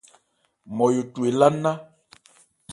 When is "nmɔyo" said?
0.71-1.01